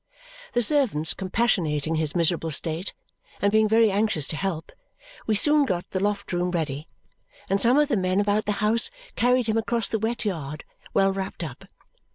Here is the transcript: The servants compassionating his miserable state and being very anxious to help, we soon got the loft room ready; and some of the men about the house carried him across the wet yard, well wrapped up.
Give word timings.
The 0.53 0.63
servants 0.63 1.13
compassionating 1.13 1.93
his 1.93 2.15
miserable 2.15 2.49
state 2.49 2.95
and 3.39 3.51
being 3.51 3.69
very 3.69 3.91
anxious 3.91 4.25
to 4.29 4.35
help, 4.35 4.71
we 5.27 5.35
soon 5.35 5.63
got 5.63 5.87
the 5.91 5.99
loft 5.99 6.33
room 6.33 6.49
ready; 6.49 6.87
and 7.47 7.61
some 7.61 7.77
of 7.77 7.87
the 7.87 7.97
men 7.97 8.19
about 8.19 8.45
the 8.47 8.53
house 8.63 8.89
carried 9.15 9.45
him 9.45 9.59
across 9.59 9.89
the 9.89 9.99
wet 9.99 10.25
yard, 10.25 10.63
well 10.95 11.11
wrapped 11.13 11.43
up. 11.43 11.65